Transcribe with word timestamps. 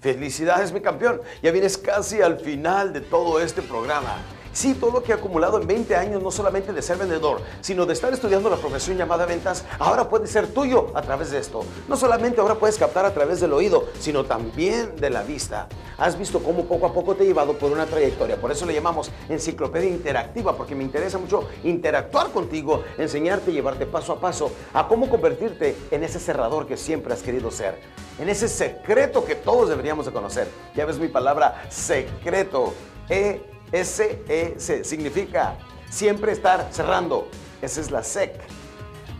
Felicidades, 0.00 0.72
mi 0.72 0.80
campeón. 0.80 1.20
Ya 1.42 1.50
vienes 1.50 1.76
casi 1.76 2.22
al 2.22 2.38
final 2.38 2.92
de 2.92 3.02
todo 3.02 3.40
este 3.40 3.60
programa. 3.60 4.16
Sí, 4.52 4.74
todo 4.74 4.90
lo 4.90 5.02
que 5.02 5.12
he 5.12 5.14
acumulado 5.14 5.60
en 5.60 5.66
20 5.66 5.94
años, 5.94 6.22
no 6.22 6.30
solamente 6.32 6.72
de 6.72 6.82
ser 6.82 6.96
vendedor, 6.96 7.40
sino 7.60 7.86
de 7.86 7.92
estar 7.92 8.12
estudiando 8.12 8.50
la 8.50 8.56
profesión 8.56 8.96
llamada 8.96 9.24
ventas, 9.24 9.64
ahora 9.78 10.08
puede 10.08 10.26
ser 10.26 10.48
tuyo 10.48 10.88
a 10.94 11.02
través 11.02 11.30
de 11.30 11.38
esto. 11.38 11.60
No 11.88 11.96
solamente 11.96 12.40
ahora 12.40 12.56
puedes 12.56 12.76
captar 12.76 13.04
a 13.04 13.14
través 13.14 13.40
del 13.40 13.52
oído, 13.52 13.86
sino 14.00 14.24
también 14.24 14.96
de 14.96 15.10
la 15.10 15.22
vista. 15.22 15.68
Has 15.98 16.18
visto 16.18 16.42
cómo 16.42 16.64
poco 16.64 16.86
a 16.86 16.92
poco 16.92 17.14
te 17.14 17.22
he 17.22 17.26
llevado 17.26 17.58
por 17.58 17.70
una 17.70 17.86
trayectoria. 17.86 18.40
Por 18.40 18.50
eso 18.50 18.66
le 18.66 18.74
llamamos 18.74 19.12
enciclopedia 19.28 19.88
interactiva, 19.88 20.56
porque 20.56 20.74
me 20.74 20.82
interesa 20.82 21.18
mucho 21.18 21.48
interactuar 21.62 22.32
contigo, 22.32 22.82
enseñarte 22.98 23.52
llevarte 23.52 23.86
paso 23.86 24.14
a 24.14 24.20
paso 24.20 24.50
a 24.74 24.88
cómo 24.88 25.08
convertirte 25.08 25.76
en 25.92 26.02
ese 26.02 26.18
cerrador 26.18 26.66
que 26.66 26.76
siempre 26.76 27.14
has 27.14 27.22
querido 27.22 27.52
ser. 27.52 27.78
En 28.18 28.28
ese 28.28 28.48
secreto 28.48 29.24
que 29.24 29.36
todos 29.36 29.68
deberíamos 29.68 30.06
de 30.06 30.12
conocer. 30.12 30.48
Ya 30.74 30.84
ves 30.86 30.98
mi 30.98 31.08
palabra 31.08 31.62
secreto. 31.68 32.74
E 33.08 33.40
S-E-C 33.72 34.84
significa 34.84 35.56
siempre 35.88 36.32
estar 36.32 36.68
cerrando. 36.72 37.28
Esa 37.62 37.80
es 37.80 37.90
la 37.90 38.02
SEC. 38.02 38.40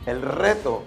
El 0.07 0.23
reto 0.23 0.83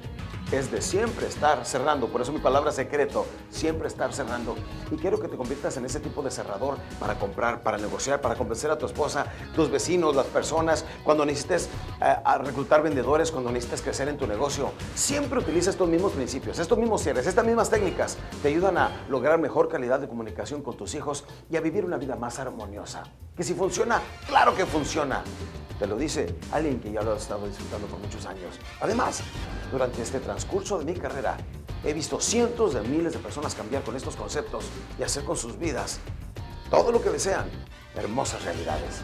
es 0.52 0.72
de 0.72 0.82
siempre 0.82 1.28
estar 1.28 1.66
cerrando. 1.66 2.08
Por 2.08 2.22
eso 2.22 2.32
mi 2.32 2.40
palabra 2.40 2.72
secreto, 2.72 3.26
siempre 3.50 3.88
estar 3.88 4.14
cerrando. 4.14 4.56
Y 4.92 4.98
quiero 4.98 5.20
que 5.20 5.28
te 5.28 5.38
conviertas 5.38 5.78
en 5.78 5.86
ese 5.86 6.00
tipo 6.00 6.22
de 6.22 6.30
cerrador 6.30 6.78
para 7.00 7.18
comprar, 7.18 7.64
para 7.64 7.78
negociar, 7.78 8.22
para 8.22 8.36
convencer 8.36 8.70
a 8.70 8.78
tu 8.78 8.86
esposa, 8.86 9.26
tus 9.56 9.72
vecinos, 9.72 10.16
las 10.16 10.28
personas, 10.28 10.86
cuando 11.04 11.26
necesites 11.26 11.70
eh, 12.02 12.16
reclutar 12.44 12.84
vendedores, 12.84 13.32
cuando 13.32 13.52
necesites 13.52 13.82
crecer 13.82 14.10
en 14.10 14.18
tu 14.18 14.28
negocio. 14.28 14.72
Siempre 14.94 15.40
utiliza 15.40 15.70
estos 15.70 15.90
mismos 15.90 16.12
principios, 16.12 16.60
estos 16.60 16.78
mismos 16.78 17.02
cierres, 17.02 17.26
estas 17.26 17.46
mismas 17.46 17.70
técnicas. 17.70 18.18
Te 18.42 18.50
ayudan 18.50 18.78
a 18.78 19.06
lograr 19.10 19.40
mejor 19.40 19.70
calidad 19.70 20.00
de 20.00 20.08
comunicación 20.08 20.62
con 20.62 20.78
tus 20.78 20.94
hijos 20.96 21.26
y 21.50 21.56
a 21.56 21.62
vivir 21.62 21.86
una 21.86 21.98
vida 21.98 22.16
más 22.16 22.40
armoniosa. 22.40 23.04
Que 23.36 23.44
si 23.44 23.56
funciona, 23.56 24.00
claro 24.28 24.56
que 24.56 24.66
funciona. 24.66 25.24
Te 25.80 25.88
lo 25.88 25.98
dice 25.98 26.36
alguien 26.52 26.80
que 26.80 26.92
ya 26.92 27.02
lo 27.02 27.14
ha 27.14 27.18
estado 27.18 27.48
disfrutando 27.48 27.88
por 27.88 28.00
muchos 28.00 28.28
años. 28.28 28.60
Además, 28.80 29.22
durante 29.72 30.04
este 30.04 30.20
transcurso 30.20 30.78
de 30.78 30.86
mi 30.86 30.94
carrera, 30.94 31.38
he 31.84 31.94
visto 31.94 32.20
cientos 32.20 32.76
de 32.76 32.82
miles 32.82 33.14
de 33.14 33.20
personas 33.20 33.56
cambiar 33.56 33.84
con 33.84 33.96
estos 33.96 34.16
conceptos 34.16 34.66
y 35.00 35.04
hacer 35.04 35.24
con 35.24 35.36
sus 35.36 35.58
vidas 35.58 36.00
todo 36.70 36.92
lo 36.92 37.02
que 37.02 37.10
desean, 37.10 37.50
hermosas 37.96 38.44
realidades. 38.46 39.02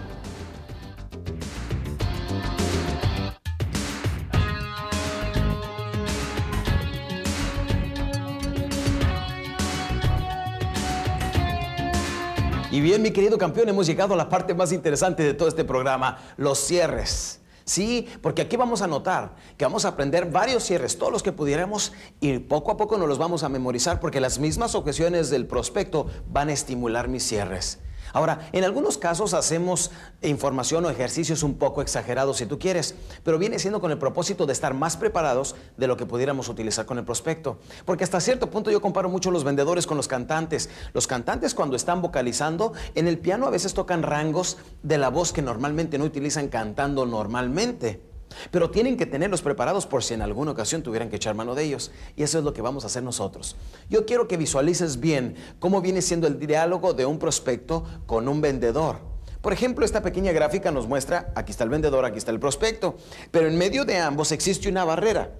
Y 12.71 12.81
bien, 12.81 13.01
mi 13.01 13.09
querido 13.09 13.39
campeón, 13.39 13.67
hemos 13.69 13.87
llegado 13.87 14.13
a 14.13 14.17
la 14.17 14.29
parte 14.29 14.53
más 14.53 14.71
interesante 14.71 15.23
de 15.23 15.33
todo 15.33 15.49
este 15.49 15.63
programa, 15.63 16.19
los 16.37 16.59
cierres. 16.59 17.39
Sí, 17.65 18.07
porque 18.21 18.43
aquí 18.43 18.57
vamos 18.57 18.83
a 18.83 18.87
notar 18.87 19.35
que 19.57 19.65
vamos 19.65 19.85
a 19.85 19.89
aprender 19.89 20.29
varios 20.29 20.63
cierres, 20.63 20.99
todos 20.99 21.11
los 21.11 21.23
que 21.23 21.31
pudiéramos, 21.31 21.93
y 22.19 22.37
poco 22.37 22.71
a 22.71 22.77
poco 22.77 22.99
nos 22.99 23.07
los 23.07 23.17
vamos 23.17 23.41
a 23.43 23.49
memorizar 23.49 23.99
porque 23.99 24.21
las 24.21 24.37
mismas 24.37 24.75
objeciones 24.75 25.31
del 25.31 25.47
prospecto 25.47 26.05
van 26.31 26.49
a 26.49 26.53
estimular 26.53 27.07
mis 27.07 27.23
cierres. 27.23 27.79
Ahora, 28.13 28.49
en 28.51 28.63
algunos 28.63 28.97
casos 28.97 29.33
hacemos 29.33 29.91
información 30.21 30.85
o 30.85 30.89
ejercicios 30.89 31.43
un 31.43 31.55
poco 31.55 31.81
exagerados 31.81 32.37
si 32.37 32.45
tú 32.45 32.59
quieres, 32.59 32.95
pero 33.23 33.37
viene 33.37 33.59
siendo 33.59 33.81
con 33.81 33.91
el 33.91 33.97
propósito 33.97 34.45
de 34.45 34.53
estar 34.53 34.73
más 34.73 34.97
preparados 34.97 35.55
de 35.77 35.87
lo 35.87 35.97
que 35.97 36.05
pudiéramos 36.05 36.49
utilizar 36.49 36.85
con 36.85 36.97
el 36.97 37.05
prospecto. 37.05 37.59
Porque 37.85 38.03
hasta 38.03 38.19
cierto 38.19 38.49
punto 38.49 38.71
yo 38.71 38.81
comparo 38.81 39.09
mucho 39.09 39.31
los 39.31 39.43
vendedores 39.43 39.87
con 39.87 39.97
los 39.97 40.07
cantantes. 40.07 40.69
Los 40.93 41.07
cantantes 41.07 41.53
cuando 41.53 41.75
están 41.75 42.01
vocalizando, 42.01 42.73
en 42.95 43.07
el 43.07 43.19
piano 43.19 43.47
a 43.47 43.51
veces 43.51 43.73
tocan 43.73 44.03
rangos 44.03 44.57
de 44.83 44.97
la 44.97 45.09
voz 45.09 45.33
que 45.33 45.41
normalmente 45.41 45.97
no 45.97 46.05
utilizan 46.05 46.47
cantando 46.47 47.05
normalmente. 47.05 48.08
Pero 48.51 48.69
tienen 48.69 48.97
que 48.97 49.05
tenerlos 49.05 49.41
preparados 49.41 49.85
por 49.85 50.03
si 50.03 50.13
en 50.13 50.21
alguna 50.21 50.51
ocasión 50.51 50.83
tuvieran 50.83 51.09
que 51.09 51.15
echar 51.15 51.35
mano 51.35 51.55
de 51.55 51.63
ellos. 51.63 51.91
Y 52.15 52.23
eso 52.23 52.37
es 52.37 52.43
lo 52.43 52.53
que 52.53 52.61
vamos 52.61 52.83
a 52.83 52.87
hacer 52.87 53.03
nosotros. 53.03 53.55
Yo 53.89 54.05
quiero 54.05 54.27
que 54.27 54.37
visualices 54.37 54.99
bien 54.99 55.35
cómo 55.59 55.81
viene 55.81 56.01
siendo 56.01 56.27
el 56.27 56.39
diálogo 56.39 56.93
de 56.93 57.05
un 57.05 57.19
prospecto 57.19 57.83
con 58.05 58.27
un 58.27 58.41
vendedor. 58.41 58.97
Por 59.41 59.53
ejemplo, 59.53 59.85
esta 59.85 60.01
pequeña 60.01 60.33
gráfica 60.33 60.71
nos 60.71 60.87
muestra, 60.87 61.31
aquí 61.35 61.51
está 61.51 61.63
el 61.63 61.69
vendedor, 61.69 62.03
aquí 62.03 62.17
está 62.17 62.31
el 62.31 62.39
prospecto, 62.39 62.97
pero 63.31 63.47
en 63.47 63.57
medio 63.57 63.85
de 63.85 63.97
ambos 63.97 64.33
existe 64.33 64.67
una 64.67 64.83
barrera, 64.83 65.31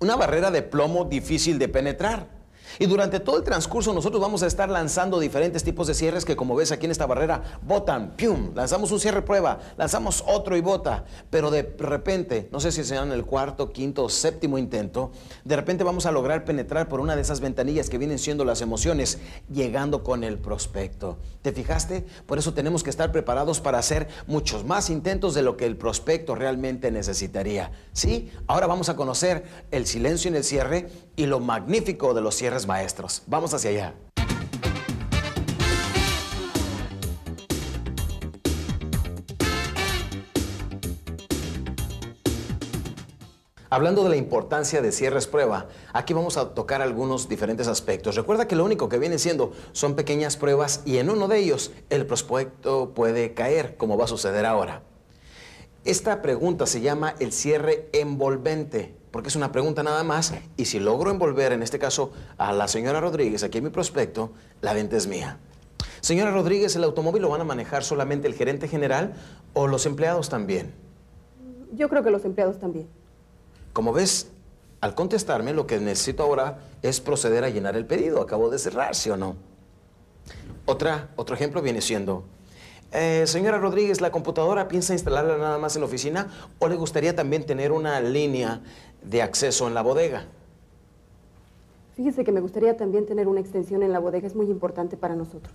una 0.00 0.16
barrera 0.16 0.50
de 0.50 0.62
plomo 0.62 1.04
difícil 1.04 1.58
de 1.58 1.68
penetrar. 1.68 2.43
Y 2.78 2.86
durante 2.86 3.20
todo 3.20 3.38
el 3.38 3.44
transcurso 3.44 3.92
nosotros 3.92 4.20
vamos 4.20 4.42
a 4.42 4.46
estar 4.46 4.68
lanzando 4.68 5.20
diferentes 5.20 5.64
tipos 5.64 5.86
de 5.86 5.94
cierres 5.94 6.24
que 6.24 6.36
como 6.36 6.56
ves 6.56 6.72
aquí 6.72 6.86
en 6.86 6.92
esta 6.92 7.06
barrera, 7.06 7.42
botan, 7.62 8.16
pium, 8.16 8.52
lanzamos 8.54 8.90
un 8.92 9.00
cierre 9.00 9.22
prueba, 9.22 9.58
lanzamos 9.76 10.24
otro 10.26 10.56
y 10.56 10.60
bota, 10.60 11.04
pero 11.30 11.50
de 11.50 11.74
repente, 11.78 12.48
no 12.52 12.60
sé 12.60 12.72
si 12.72 12.84
será 12.84 13.02
en 13.02 13.12
el 13.12 13.24
cuarto, 13.24 13.72
quinto 13.72 14.04
o 14.04 14.08
séptimo 14.08 14.58
intento, 14.58 15.12
de 15.44 15.56
repente 15.56 15.84
vamos 15.84 16.06
a 16.06 16.12
lograr 16.12 16.44
penetrar 16.44 16.88
por 16.88 17.00
una 17.00 17.16
de 17.16 17.22
esas 17.22 17.40
ventanillas 17.40 17.90
que 17.90 17.98
vienen 17.98 18.18
siendo 18.18 18.44
las 18.44 18.60
emociones, 18.60 19.18
llegando 19.52 20.02
con 20.02 20.24
el 20.24 20.38
prospecto. 20.38 21.18
¿Te 21.42 21.52
fijaste? 21.52 22.04
Por 22.26 22.38
eso 22.38 22.54
tenemos 22.54 22.82
que 22.82 22.90
estar 22.90 23.12
preparados 23.12 23.60
para 23.60 23.78
hacer 23.78 24.08
muchos 24.26 24.64
más 24.64 24.90
intentos 24.90 25.34
de 25.34 25.42
lo 25.42 25.56
que 25.56 25.66
el 25.66 25.76
prospecto 25.76 26.34
realmente 26.34 26.90
necesitaría. 26.90 27.70
¿Sí? 27.92 28.30
Ahora 28.46 28.66
vamos 28.66 28.88
a 28.88 28.96
conocer 28.96 29.44
el 29.70 29.86
silencio 29.86 30.28
en 30.28 30.36
el 30.36 30.44
cierre 30.44 30.88
y 31.16 31.26
lo 31.26 31.40
magnífico 31.40 32.14
de 32.14 32.20
los 32.20 32.34
cierres 32.34 32.66
maestros. 32.66 33.22
Vamos 33.26 33.54
hacia 33.54 33.70
allá. 33.70 33.94
Hablando 43.74 44.04
de 44.04 44.10
la 44.10 44.16
importancia 44.16 44.80
de 44.82 44.92
cierres 44.92 45.26
prueba, 45.26 45.66
aquí 45.92 46.14
vamos 46.14 46.36
a 46.36 46.54
tocar 46.54 46.80
algunos 46.80 47.28
diferentes 47.28 47.66
aspectos. 47.66 48.14
Recuerda 48.14 48.46
que 48.46 48.54
lo 48.54 48.64
único 48.64 48.88
que 48.88 49.00
viene 49.00 49.18
siendo 49.18 49.50
son 49.72 49.96
pequeñas 49.96 50.36
pruebas 50.36 50.82
y 50.84 50.98
en 50.98 51.10
uno 51.10 51.26
de 51.26 51.38
ellos 51.38 51.72
el 51.90 52.06
prospecto 52.06 52.94
puede 52.94 53.34
caer, 53.34 53.76
como 53.76 53.98
va 53.98 54.04
a 54.04 54.06
suceder 54.06 54.46
ahora. 54.46 54.84
Esta 55.84 56.22
pregunta 56.22 56.66
se 56.66 56.82
llama 56.82 57.16
el 57.18 57.32
cierre 57.32 57.88
envolvente 57.92 58.94
porque 59.14 59.28
es 59.28 59.36
una 59.36 59.52
pregunta 59.52 59.84
nada 59.84 60.02
más, 60.02 60.34
y 60.56 60.64
si 60.64 60.80
logro 60.80 61.12
envolver, 61.12 61.52
en 61.52 61.62
este 61.62 61.78
caso, 61.78 62.10
a 62.36 62.52
la 62.52 62.66
señora 62.66 63.00
Rodríguez, 63.00 63.44
aquí 63.44 63.58
en 63.58 63.64
mi 63.64 63.70
prospecto, 63.70 64.32
la 64.60 64.72
venta 64.72 64.96
es 64.96 65.06
mía. 65.06 65.38
Señora 66.00 66.32
Rodríguez, 66.32 66.74
¿el 66.74 66.82
automóvil 66.82 67.22
lo 67.22 67.28
van 67.28 67.40
a 67.40 67.44
manejar 67.44 67.84
solamente 67.84 68.26
el 68.26 68.34
gerente 68.34 68.66
general 68.66 69.14
o 69.52 69.68
los 69.68 69.86
empleados 69.86 70.28
también? 70.30 70.74
Yo 71.76 71.88
creo 71.88 72.02
que 72.02 72.10
los 72.10 72.24
empleados 72.24 72.58
también. 72.58 72.88
Como 73.72 73.92
ves, 73.92 74.32
al 74.80 74.96
contestarme, 74.96 75.52
lo 75.52 75.68
que 75.68 75.78
necesito 75.78 76.24
ahora 76.24 76.58
es 76.82 77.00
proceder 77.00 77.44
a 77.44 77.50
llenar 77.50 77.76
el 77.76 77.86
pedido. 77.86 78.20
Acabo 78.20 78.50
de 78.50 78.58
cerrar, 78.58 78.96
¿sí 78.96 79.10
o 79.10 79.16
no? 79.16 79.36
Otra, 80.66 81.10
otro 81.14 81.36
ejemplo 81.36 81.62
viene 81.62 81.82
siendo, 81.82 82.24
eh, 82.94 83.26
señora 83.26 83.58
Rodríguez, 83.58 84.00
¿la 84.00 84.12
computadora 84.12 84.68
piensa 84.68 84.92
instalarla 84.92 85.36
nada 85.36 85.58
más 85.58 85.74
en 85.74 85.82
la 85.82 85.86
oficina 85.86 86.28
o 86.60 86.68
le 86.68 86.76
gustaría 86.76 87.16
también 87.16 87.44
tener 87.44 87.72
una 87.72 88.00
línea 88.00 88.62
de 89.02 89.20
acceso 89.20 89.66
en 89.66 89.74
la 89.74 89.82
bodega? 89.82 90.26
Fíjese 91.96 92.24
que 92.24 92.32
me 92.32 92.40
gustaría 92.40 92.76
también 92.76 93.06
tener 93.06 93.28
una 93.28 93.40
extensión 93.40 93.82
en 93.82 93.92
la 93.92 93.98
bodega, 93.98 94.26
es 94.26 94.34
muy 94.34 94.46
importante 94.46 94.96
para 94.96 95.16
nosotros. 95.16 95.52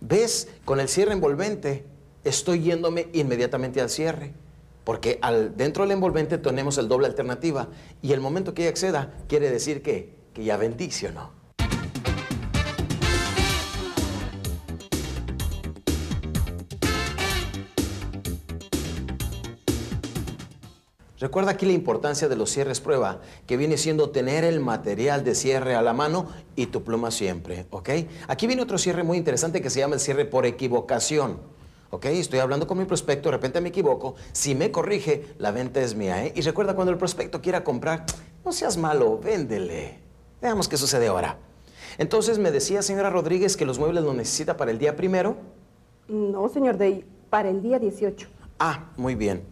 ¿Ves? 0.00 0.48
Con 0.64 0.78
el 0.78 0.88
cierre 0.88 1.12
envolvente 1.12 1.84
estoy 2.24 2.60
yéndome 2.60 3.08
inmediatamente 3.12 3.80
al 3.80 3.88
cierre, 3.88 4.32
porque 4.84 5.18
al, 5.22 5.56
dentro 5.56 5.84
del 5.84 5.92
envolvente 5.92 6.38
tenemos 6.38 6.76
el 6.78 6.88
doble 6.88 7.06
alternativa 7.06 7.68
y 8.02 8.12
el 8.12 8.20
momento 8.20 8.52
que 8.52 8.62
ella 8.62 8.70
acceda 8.70 9.14
quiere 9.26 9.50
decir 9.50 9.82
que, 9.82 10.14
que 10.34 10.44
ya 10.44 10.56
bendice 10.56 11.08
o 11.08 11.12
no. 11.12 11.41
Recuerda 21.22 21.52
aquí 21.52 21.66
la 21.66 21.72
importancia 21.72 22.28
de 22.28 22.34
los 22.34 22.50
cierres 22.50 22.80
prueba, 22.80 23.20
que 23.46 23.56
viene 23.56 23.76
siendo 23.76 24.10
tener 24.10 24.42
el 24.42 24.58
material 24.58 25.22
de 25.22 25.36
cierre 25.36 25.76
a 25.76 25.80
la 25.80 25.92
mano 25.92 26.26
y 26.56 26.66
tu 26.66 26.82
pluma 26.82 27.12
siempre, 27.12 27.64
¿ok? 27.70 27.90
Aquí 28.26 28.48
viene 28.48 28.60
otro 28.60 28.76
cierre 28.76 29.04
muy 29.04 29.18
interesante 29.18 29.62
que 29.62 29.70
se 29.70 29.78
llama 29.78 29.94
el 29.94 30.00
cierre 30.00 30.24
por 30.24 30.46
equivocación. 30.46 31.38
¿ok? 31.90 32.06
Estoy 32.06 32.40
hablando 32.40 32.66
con 32.66 32.76
mi 32.76 32.86
prospecto, 32.86 33.28
de 33.28 33.36
repente 33.36 33.60
me 33.60 33.68
equivoco, 33.68 34.16
si 34.32 34.56
me 34.56 34.72
corrige, 34.72 35.26
la 35.38 35.52
venta 35.52 35.80
es 35.80 35.94
mía, 35.94 36.26
¿eh? 36.26 36.32
Y 36.34 36.40
recuerda, 36.40 36.74
cuando 36.74 36.90
el 36.90 36.98
prospecto 36.98 37.40
quiera 37.40 37.62
comprar, 37.62 38.04
no 38.44 38.50
seas 38.50 38.76
malo, 38.76 39.20
véndele. 39.20 40.00
Veamos 40.40 40.68
qué 40.68 40.76
sucede 40.76 41.06
ahora. 41.06 41.38
Entonces 41.98 42.40
me 42.40 42.50
decía, 42.50 42.82
señora 42.82 43.10
Rodríguez, 43.10 43.56
que 43.56 43.64
los 43.64 43.78
muebles 43.78 44.02
los 44.02 44.16
necesita 44.16 44.56
para 44.56 44.72
el 44.72 44.78
día 44.80 44.96
primero. 44.96 45.36
No, 46.08 46.48
señor 46.48 46.78
Day, 46.78 47.04
para 47.30 47.48
el 47.48 47.62
día 47.62 47.78
18. 47.78 48.26
Ah, 48.58 48.90
muy 48.96 49.14
bien 49.14 49.51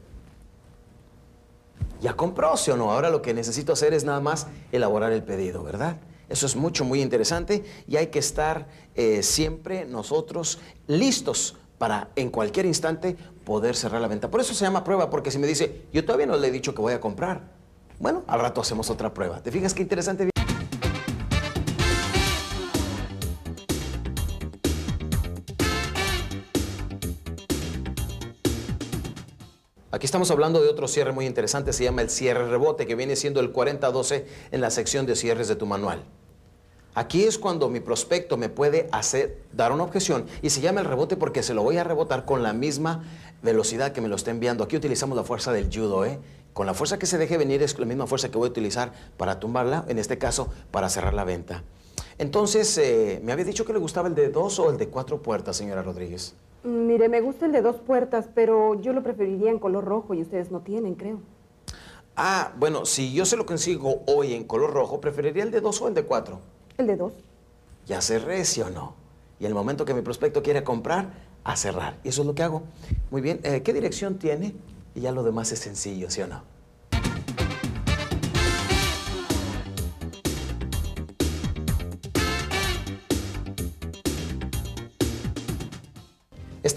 ya 2.01 2.15
compró, 2.15 2.57
¿sí 2.57 2.71
o 2.71 2.77
no? 2.77 2.91
Ahora 2.91 3.11
lo 3.11 3.23
que 3.23 3.35
necesito 3.35 3.73
hacer 3.73 3.95
es 3.95 4.05
nada 4.05 4.21
más 4.21 4.47
elaborar 4.73 5.13
el 5.13 5.23
pedido, 5.23 5.63
¿verdad? 5.63 5.97
Eso 6.29 6.47
es 6.47 6.57
mucho, 6.57 6.85
muy 6.85 7.03
interesante 7.03 7.65
y 7.89 7.97
hay 7.97 8.07
que 8.07 8.21
estar 8.21 8.69
eh, 8.95 9.23
siempre 9.23 9.85
nosotros 9.85 10.59
listos 10.87 11.57
para 11.77 12.09
en 12.15 12.31
cualquier 12.31 12.67
instante 12.67 13.17
poder 13.45 13.75
cerrar 13.75 14.01
la 14.01 14.09
venta. 14.09 14.31
Por 14.31 14.41
eso 14.41 14.55
se 14.55 14.65
llama 14.65 14.85
prueba, 14.85 15.11
porque 15.11 15.31
si 15.31 15.39
me 15.39 15.47
dice, 15.47 15.83
yo 15.93 16.05
todavía 16.05 16.27
no 16.27 16.37
le 16.37 16.49
he 16.49 16.51
dicho 16.53 16.75
que 16.75 16.83
voy 16.83 16.93
a 16.93 17.01
comprar, 17.01 17.51
bueno, 17.99 18.23
al 18.29 18.41
rato 18.41 18.61
hacemos 18.61 18.91
otra 18.91 19.13
prueba. 19.13 19.43
¿Te 19.43 19.51
fijas 19.51 19.75
qué 19.75 19.83
interesante? 19.83 20.31
Aquí 29.93 30.07
estamos 30.07 30.31
hablando 30.31 30.63
de 30.63 30.69
otro 30.69 30.87
cierre 30.87 31.11
muy 31.11 31.27
interesante, 31.27 31.73
se 31.73 31.83
llama 31.83 32.03
el 32.03 32.11
cierre 32.11 32.49
rebote, 32.49 32.87
que 32.87 32.95
viene 32.95 33.17
siendo 33.17 33.41
el 33.41 33.51
4012 33.51 34.25
en 34.53 34.61
la 34.61 34.71
sección 34.71 35.05
de 35.05 35.17
cierres 35.17 35.49
de 35.49 35.57
tu 35.57 35.67
manual. 35.67 36.05
Aquí 36.95 37.25
es 37.25 37.39
cuando 37.39 37.69
mi 37.69 37.81
prospecto 37.81 38.37
me 38.37 38.49
puede 38.49 38.89
hacer, 38.93 39.43
dar 39.53 39.73
una 39.73 39.83
objeción 39.83 40.27
y 40.43 40.51
se 40.51 40.61
llama 40.61 40.81
el 40.81 40.87
rebote 40.87 41.17
porque 41.17 41.43
se 41.43 41.55
lo 41.55 41.65
voy 41.65 41.77
a 41.77 41.83
rebotar 41.83 42.25
con 42.25 42.45
la 42.45 42.53
misma 42.53 43.03
velocidad 43.43 43.91
que 43.91 44.01
me 44.01 44.07
lo 44.07 44.15
está 44.15 44.31
enviando. 44.31 44.63
Aquí 44.63 44.77
utilizamos 44.77 45.17
la 45.17 45.25
fuerza 45.25 45.53
del 45.53 45.69
judo, 45.73 46.05
¿eh? 46.05 46.21
Con 46.53 46.67
la 46.67 46.75
fuerza 46.75 46.97
que 46.97 47.07
se 47.07 47.19
deje 47.19 47.37
venir 47.37 47.61
es 47.61 47.77
la 47.77 47.87
misma 47.87 48.07
fuerza 48.07 48.29
que 48.29 48.39
voy 48.39 48.47
a 48.47 48.51
utilizar 48.51 48.93
para 49.17 49.41
tumbarla, 49.41 49.85
en 49.89 49.99
este 49.99 50.19
caso 50.19 50.51
para 50.71 50.89
cerrar 50.89 51.15
la 51.15 51.25
venta. 51.25 51.65
Entonces, 52.19 52.79
eh, 52.79 53.21
me 53.25 53.33
había 53.33 53.45
dicho 53.45 53.65
que 53.65 53.73
le 53.73 53.81
gustaba 53.81 54.07
el 54.07 54.15
de 54.15 54.29
dos 54.29 54.61
o 54.61 54.71
el 54.71 54.77
de 54.77 54.89
cuatro 54.89 55.21
puertas, 55.21 55.57
señora 55.57 55.83
Rodríguez. 55.83 56.35
Mire, 56.63 57.09
me 57.09 57.21
gusta 57.21 57.47
el 57.47 57.53
de 57.53 57.63
dos 57.63 57.77
puertas, 57.77 58.29
pero 58.35 58.75
yo 58.81 58.93
lo 58.93 59.03
preferiría 59.03 59.51
en 59.51 59.59
color 59.59 59.85
rojo 59.85 60.13
y 60.13 60.21
ustedes 60.21 60.51
no 60.51 60.61
tienen, 60.61 60.95
creo. 60.95 61.21
Ah, 62.17 62.53
bueno, 62.59 62.85
si 62.85 63.15
yo 63.15 63.25
se 63.25 63.37
lo 63.37 63.47
consigo 63.47 64.03
hoy 64.07 64.35
en 64.35 64.45
color 64.45 64.73
rojo, 64.73 65.01
preferiría 65.01 65.43
el 65.43 65.51
de 65.51 65.63
dos 65.63 65.81
o 65.81 65.89
el 65.89 65.95
de 65.95 66.03
cuatro. 66.05 66.41
El 66.77 66.87
de 66.87 66.97
dos. 66.97 67.15
Ya 67.87 68.03
cerré, 68.03 68.45
¿sí 68.45 68.61
o 68.61 68.69
no? 68.69 68.95
Y 69.39 69.47
el 69.47 69.55
momento 69.55 69.87
que 69.87 69.95
mi 69.95 70.03
prospecto 70.03 70.43
quiere 70.43 70.63
comprar, 70.63 71.15
a 71.45 71.57
cerrar. 71.57 71.99
Y 72.05 72.09
eso 72.09 72.21
es 72.21 72.27
lo 72.27 72.35
que 72.35 72.43
hago. 72.43 72.63
Muy 73.11 73.23
bien, 73.23 73.41
eh, 73.43 73.63
¿qué 73.63 73.73
dirección 73.73 74.19
tiene? 74.19 74.55
Y 74.95 75.01
ya 75.01 75.13
lo 75.13 75.23
demás 75.23 75.51
es 75.53 75.61
sencillo, 75.61 76.11
¿sí 76.11 76.21
o 76.21 76.27
no? 76.27 76.43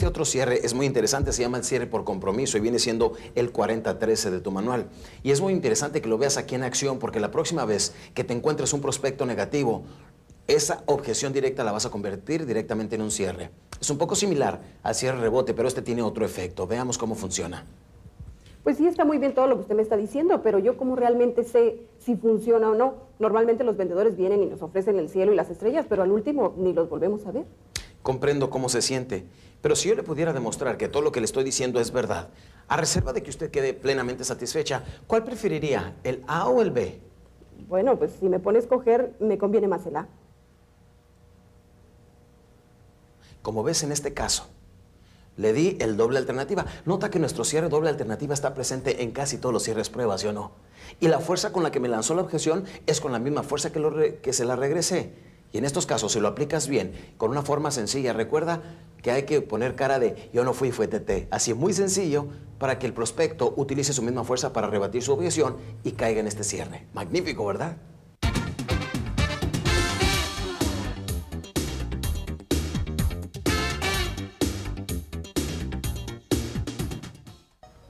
Este 0.03 0.09
otro 0.09 0.25
cierre 0.25 0.65
es 0.65 0.73
muy 0.73 0.85
interesante, 0.85 1.31
se 1.31 1.44
llama 1.44 1.57
el 1.57 1.63
cierre 1.63 1.88
por 1.88 2.03
compromiso 2.03 2.57
y 2.57 2.59
viene 2.59 2.77
siendo 2.77 3.13
el 3.35 3.53
4013 3.53 4.31
de 4.31 4.41
tu 4.41 4.51
manual. 4.51 4.88
Y 5.23 5.31
es 5.31 5.39
muy 5.39 5.53
interesante 5.53 6.01
que 6.01 6.09
lo 6.09 6.17
veas 6.17 6.35
aquí 6.35 6.55
en 6.55 6.63
acción 6.63 7.00
porque 7.00 7.21
la 7.21 7.31
próxima 7.31 7.63
vez 7.63 7.95
que 8.13 8.25
te 8.25 8.33
encuentres 8.33 8.73
un 8.73 8.81
prospecto 8.81 9.25
negativo, 9.25 9.83
esa 10.45 10.83
objeción 10.88 11.31
directa 11.31 11.63
la 11.63 11.71
vas 11.71 11.85
a 11.85 11.89
convertir 11.89 12.45
directamente 12.45 12.95
en 12.95 13.01
un 13.01 13.11
cierre. 13.11 13.51
Es 13.79 13.89
un 13.91 13.97
poco 13.97 14.17
similar 14.17 14.59
al 14.83 14.94
cierre 14.94 15.21
rebote, 15.21 15.53
pero 15.53 15.69
este 15.69 15.81
tiene 15.81 16.01
otro 16.01 16.25
efecto. 16.25 16.67
Veamos 16.67 16.97
cómo 16.97 17.15
funciona. 17.15 17.65
Pues 18.61 18.75
sí, 18.75 18.85
está 18.85 19.05
muy 19.05 19.19
bien 19.19 19.33
todo 19.33 19.47
lo 19.47 19.55
que 19.55 19.61
usted 19.61 19.75
me 19.75 19.83
está 19.83 19.95
diciendo, 19.95 20.41
pero 20.44 20.59
yo 20.59 20.75
como 20.75 20.97
realmente 20.97 21.45
sé 21.45 21.88
si 22.00 22.17
funciona 22.17 22.69
o 22.69 22.75
no. 22.75 22.95
Normalmente 23.19 23.63
los 23.63 23.77
vendedores 23.77 24.17
vienen 24.17 24.44
y 24.44 24.47
nos 24.47 24.61
ofrecen 24.63 25.00
el 25.00 25.07
cielo 25.07 25.31
y 25.31 25.38
las 25.38 25.50
estrellas, 25.50 25.85
pero 25.88 26.03
al 26.03 26.11
último 26.11 26.55
ni 26.57 26.73
los 26.73 26.89
volvemos 26.89 27.25
a 27.25 27.31
ver. 27.31 27.45
Comprendo 28.03 28.50
cómo 28.50 28.69
se 28.69 28.81
siente, 28.81 29.25
pero 29.61 29.77
si 29.77 29.88
yo 29.88 29.95
le 29.95 30.03
pudiera 30.03 30.33
demostrar 30.33 30.77
que 30.77 30.89
todo 30.89 31.01
lo 31.01 31.13
que 31.13 31.21
le 31.21 31.25
estoy 31.25 31.45
diciendo 31.45 31.79
es 31.79 31.91
verdad, 31.91 32.29
a 32.67 32.75
reserva 32.75 33.13
de 33.13 33.23
que 33.23 33.29
usted 33.29 33.50
quede 33.50 33.73
plenamente 33.73 34.25
satisfecha, 34.25 34.83
¿cuál 35.07 35.23
preferiría, 35.23 35.95
el 36.03 36.21
A 36.27 36.50
o 36.50 36.61
el 36.61 36.71
B? 36.71 37.00
Bueno, 37.69 37.97
pues 37.97 38.11
si 38.19 38.27
me 38.27 38.39
pone 38.39 38.57
a 38.57 38.61
escoger, 38.61 39.15
me 39.21 39.38
conviene 39.38 39.69
más 39.69 39.85
el 39.85 39.95
A. 39.95 40.09
Como 43.41 43.63
ves 43.63 43.83
en 43.83 43.94
este 43.94 44.13
caso, 44.13 44.47
le 45.38 45.53
di 45.53 45.77
el 45.79 45.95
doble 45.95 46.19
alternativa. 46.19 46.65
Nota 46.85 47.09
que 47.09 47.19
nuestro 47.19 47.45
cierre 47.45 47.69
doble 47.69 47.89
alternativa 47.89 48.33
está 48.33 48.53
presente 48.53 49.01
en 49.01 49.11
casi 49.11 49.38
todos 49.38 49.53
los 49.53 49.63
cierres 49.63 49.89
pruebas, 49.89 50.21
¿sí 50.21 50.27
o 50.27 50.33
no? 50.33 50.51
Y 51.00 51.07
la 51.07 51.19
fuerza 51.19 51.53
con 51.53 51.63
la 51.63 51.71
que 51.71 51.79
me 51.79 51.88
lanzó 51.88 52.15
la 52.15 52.21
objeción 52.21 52.65
es 52.85 53.00
con 53.00 53.13
la 53.13 53.19
misma 53.19 53.44
fuerza 53.44 53.71
que, 53.71 53.79
lo 53.79 53.94
que 54.21 54.33
se 54.33 54.44
la 54.44 54.57
regresé. 54.57 55.32
Y 55.53 55.59
en 55.59 55.65
estos 55.65 55.85
casos, 55.85 56.11
si 56.11 56.19
lo 56.19 56.27
aplicas 56.29 56.67
bien, 56.67 56.94
con 57.15 57.29
una 57.29 57.44
forma 57.44 57.69
sencilla, 57.69 58.11
recuerda 58.11 58.63
que 59.03 59.11
hay 59.11 59.23
que 59.23 59.39
poner 59.39 59.75
cara 59.75 60.00
de 60.00 60.31
yo 60.33 60.44
no 60.44 60.53
fui, 60.53 60.71
fue 60.71 60.88
TT. 60.88 61.27
Así 61.29 61.53
muy 61.53 61.73
sencillo 61.73 62.25
para 62.57 62.79
que 62.79 62.88
el 62.88 62.94
prospecto 62.94 63.53
utilice 63.55 63.94
su 63.94 64.01
misma 64.01 64.23
fuerza 64.23 64.51
para 64.51 64.65
rebatir 64.65 65.03
su 65.03 65.13
objeción 65.13 65.57
y 65.83 65.91
caiga 65.91 66.21
en 66.21 66.27
este 66.27 66.44
cierre. 66.44 66.88
Magnífico, 66.95 67.45
¿verdad? 67.45 67.77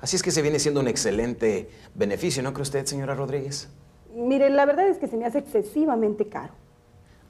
Así 0.01 0.17
es 0.17 0.21
que 0.21 0.31
se 0.31 0.41
viene 0.41 0.59
siendo 0.59 0.81
un 0.81 0.89
excelente 0.89 1.69
beneficio, 1.95 2.43
¿no 2.43 2.51
cree 2.51 2.63
usted, 2.63 2.85
señora 2.85 3.15
Rodríguez? 3.15 3.69
Mire, 4.13 4.49
la 4.49 4.65
verdad 4.65 4.89
es 4.89 4.97
que 4.97 5.07
se 5.07 5.15
me 5.15 5.25
hace 5.25 5.37
excesivamente 5.37 6.27
caro. 6.27 6.53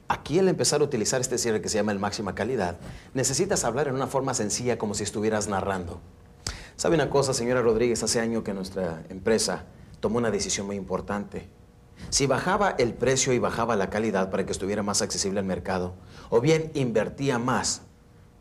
Aquí 0.06 0.38
al 0.38 0.48
empezar 0.48 0.80
a 0.82 0.84
utilizar 0.84 1.20
este 1.20 1.38
cierre 1.38 1.62
que 1.62 1.68
se 1.68 1.78
llama 1.78 1.92
el 1.92 1.98
máxima 1.98 2.34
calidad, 2.34 2.76
necesitas 3.14 3.64
hablar 3.64 3.88
en 3.88 3.94
una 3.94 4.06
forma 4.06 4.34
sencilla 4.34 4.76
como 4.76 4.94
si 4.94 5.02
estuvieras 5.02 5.48
narrando. 5.48 6.00
¿Sabe 6.76 6.96
una 6.96 7.08
cosa, 7.08 7.32
señora 7.32 7.62
Rodríguez? 7.62 8.02
Hace 8.02 8.20
año 8.20 8.44
que 8.44 8.52
nuestra 8.52 9.02
empresa 9.08 9.64
tomó 10.00 10.18
una 10.18 10.30
decisión 10.30 10.66
muy 10.66 10.76
importante. 10.76 11.48
Si 12.10 12.26
bajaba 12.26 12.74
el 12.78 12.92
precio 12.92 13.32
y 13.32 13.38
bajaba 13.38 13.76
la 13.76 13.88
calidad 13.88 14.30
para 14.30 14.44
que 14.44 14.52
estuviera 14.52 14.82
más 14.82 15.00
accesible 15.00 15.40
al 15.40 15.46
mercado, 15.46 15.94
o 16.28 16.40
bien 16.40 16.70
invertía 16.74 17.38
más 17.38 17.82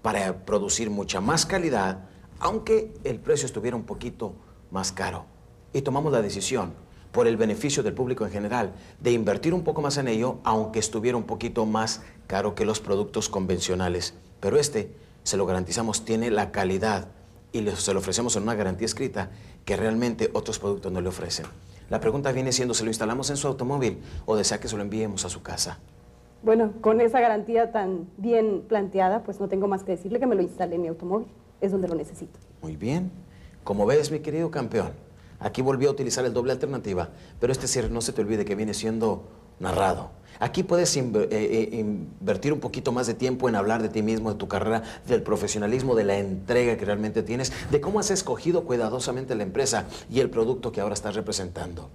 para 0.02 0.46
producir 0.46 0.90
mucha 0.90 1.22
más 1.22 1.46
calidad, 1.46 2.10
aunque 2.40 2.94
el 3.06 3.20
precio 3.20 3.46
estuviera 3.46 3.78
un 3.78 3.84
poquito 3.84 4.36
más 4.70 4.92
caro. 4.92 5.26
Y 5.72 5.82
tomamos 5.82 6.12
la 6.12 6.22
decisión 6.22 6.74
por 7.14 7.28
el 7.28 7.38
beneficio 7.38 7.84
del 7.84 7.94
público 7.94 8.26
en 8.26 8.32
general, 8.32 8.74
de 9.00 9.12
invertir 9.12 9.54
un 9.54 9.64
poco 9.64 9.82
más 9.82 9.98
en 9.98 10.10
ello, 10.10 10.40
aunque 10.44 10.80
estuviera 10.80 11.16
un 11.16 11.24
poquito 11.24 11.66
más 11.66 12.02
caro 12.28 12.56
que 12.56 12.66
los 12.66 12.82
productos 12.82 13.30
convencionales. 13.30 14.16
Pero 14.40 14.58
este, 14.58 14.92
se 15.22 15.38
lo 15.38 15.46
garantizamos, 15.46 16.04
tiene 16.04 16.32
la 16.32 16.52
calidad 16.52 17.08
y 17.54 17.66
se 17.68 17.94
lo 17.94 18.00
ofrecemos 18.00 18.36
en 18.36 18.44
una 18.44 18.56
garantía 18.56 18.86
escrita 18.86 19.30
que 19.64 19.78
realmente 19.78 20.32
otros 20.34 20.58
productos 20.58 20.92
no 20.92 21.02
le 21.02 21.08
ofrecen. 21.08 21.46
La 21.90 22.00
pregunta 22.00 22.32
viene 22.32 22.52
siendo, 22.52 22.74
¿se 22.74 22.84
lo 22.84 22.90
instalamos 22.90 23.30
en 23.30 23.38
su 23.38 23.48
automóvil 23.48 24.02
o 24.26 24.36
desea 24.36 24.60
que 24.60 24.68
se 24.68 24.76
lo 24.76 24.82
enviemos 24.82 25.24
a 25.24 25.30
su 25.30 25.44
casa? 25.44 25.78
Bueno, 26.42 26.74
con 26.82 27.00
esa 27.00 27.22
garantía 27.22 27.72
tan 27.72 28.10
bien 28.18 28.64
planteada, 28.68 29.24
pues 29.24 29.40
no 29.40 29.48
tengo 29.48 29.68
más 29.68 29.84
que 29.84 29.92
decirle 29.92 30.20
que 30.20 30.26
me 30.26 30.36
lo 30.36 30.42
instale 30.42 30.76
en 30.76 30.82
mi 30.82 30.88
automóvil. 30.88 31.28
Es 31.62 31.72
donde 31.72 31.88
lo 31.88 31.96
necesito. 31.96 32.40
Muy 32.62 32.76
bien. 32.76 33.12
Como 33.64 33.86
ves, 33.86 34.12
mi 34.12 34.20
querido 34.20 34.52
campeón, 34.52 34.92
Aquí 35.44 35.62
volvió 35.62 35.90
a 35.90 35.92
utilizar 35.92 36.26
el 36.26 36.34
doble 36.34 36.54
alternativa, 36.54 37.10
pero 37.40 37.52
este 37.52 37.68
cierre 37.68 37.90
no 37.90 38.02
se 38.02 38.14
te 38.14 38.22
olvide 38.22 38.46
que 38.46 38.56
viene 38.56 38.74
siendo 38.74 39.28
narrado. 39.60 40.12
Aquí 40.40 40.64
puedes 40.64 40.96
eh, 40.98 41.04
eh, 41.30 41.70
invertir 41.74 42.54
un 42.54 42.60
poquito 42.60 42.92
más 42.92 43.08
de 43.08 43.14
tiempo 43.14 43.50
en 43.50 43.56
hablar 43.56 43.82
de 43.82 43.90
ti 43.90 44.02
mismo, 44.02 44.32
de 44.32 44.40
tu 44.40 44.48
carrera, 44.48 44.84
del 45.06 45.22
profesionalismo, 45.22 45.96
de 45.96 46.06
la 46.06 46.18
entrega 46.18 46.78
que 46.78 46.86
realmente 46.86 47.24
tienes, 47.24 47.52
de 47.70 47.82
cómo 47.82 48.00
has 48.00 48.10
escogido 48.10 48.64
cuidadosamente 48.64 49.36
la 49.36 49.44
empresa 49.44 49.86
y 50.10 50.22
el 50.22 50.30
producto 50.30 50.72
que 50.72 50.82
ahora 50.82 50.94
estás 50.94 51.16
representando. 51.16 51.90